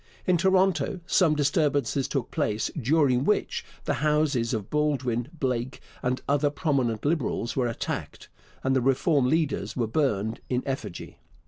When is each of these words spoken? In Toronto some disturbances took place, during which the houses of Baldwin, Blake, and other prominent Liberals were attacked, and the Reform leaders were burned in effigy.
In 0.25 0.35
Toronto 0.35 0.99
some 1.05 1.35
disturbances 1.35 2.07
took 2.07 2.31
place, 2.31 2.71
during 2.75 3.23
which 3.23 3.63
the 3.85 3.93
houses 4.01 4.51
of 4.51 4.71
Baldwin, 4.71 5.27
Blake, 5.31 5.79
and 6.01 6.19
other 6.27 6.49
prominent 6.49 7.05
Liberals 7.05 7.55
were 7.55 7.67
attacked, 7.67 8.27
and 8.63 8.75
the 8.75 8.81
Reform 8.81 9.27
leaders 9.27 9.75
were 9.75 9.85
burned 9.85 10.41
in 10.49 10.63
effigy. 10.65 11.19